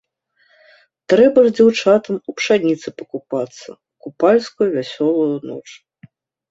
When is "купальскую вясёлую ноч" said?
4.09-5.69